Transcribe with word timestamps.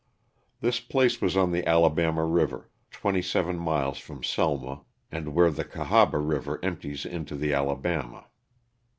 This 0.61 0.79
place 0.79 1.21
was 1.21 1.37
on 1.37 1.51
the 1.51 1.63
Alabama 1.67 2.25
river, 2.25 2.71
twenty 2.89 3.21
seven 3.21 3.59
miles 3.59 3.99
from 3.99 4.23
Selma, 4.23 4.81
and 5.11 5.35
where 5.35 5.51
the 5.51 5.63
Cahaba 5.63 6.17
river 6.17 6.59
empties 6.65 7.05
into 7.05 7.35
the 7.35 7.53
Alabama. 7.53 8.25